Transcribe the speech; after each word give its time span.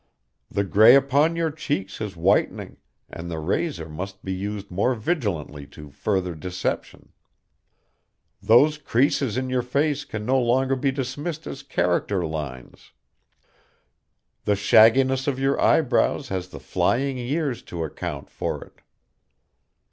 The 0.49 0.63
gray 0.63 0.95
upon 0.95 1.35
your 1.35 1.51
cheeks 1.51 2.01
is 2.01 2.15
whitening 2.17 2.77
and 3.07 3.29
the 3.29 3.37
razor 3.37 3.87
must 3.87 4.25
be 4.25 4.33
used 4.33 4.71
more 4.71 4.95
vigilantly 4.95 5.67
to 5.77 5.91
further 5.91 6.33
deception. 6.33 7.09
Those 8.41 8.79
creases 8.79 9.37
in 9.37 9.47
your 9.47 9.61
face 9.61 10.03
can 10.03 10.25
no 10.25 10.41
longer 10.41 10.75
be 10.75 10.91
dismissed 10.91 11.45
as 11.45 11.61
character 11.61 12.25
lines; 12.25 12.93
the 14.45 14.55
shagginess 14.55 15.27
of 15.27 15.37
your 15.37 15.61
eyebrows 15.61 16.29
has 16.29 16.47
the 16.47 16.59
flying 16.59 17.19
years 17.19 17.61
to 17.69 17.83
account 17.83 18.31
for 18.31 18.63
it. 18.63 18.81